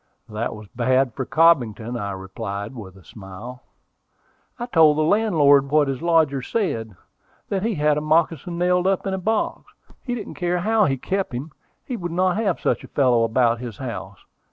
"That 0.27 0.55
was 0.55 0.67
bad 0.69 1.13
for 1.13 1.27
Cobbington," 1.27 1.95
I 1.95 2.09
replied, 2.13 2.73
with 2.73 2.95
a 2.95 3.03
smile. 3.03 3.61
"I 4.57 4.65
told 4.65 4.97
the 4.97 5.03
landlord 5.03 5.69
what 5.69 5.87
his 5.87 6.01
lodger 6.01 6.41
said, 6.41 6.95
that 7.49 7.61
he 7.61 7.75
had 7.75 7.97
the 7.97 8.01
moccasin 8.01 8.57
nailed 8.57 8.87
up 8.87 9.05
in 9.05 9.13
a 9.13 9.19
box. 9.19 9.71
He 10.01 10.15
didn't 10.15 10.33
care 10.33 10.57
how 10.61 10.85
he 10.85 10.97
kept 10.97 11.33
him: 11.35 11.51
he 11.85 11.97
would 11.97 12.11
not 12.11 12.37
have 12.37 12.59
such 12.59 12.83
a 12.83 12.87
fellow 12.87 13.23
about 13.25 13.59
his 13.59 13.77
house. 13.77 14.17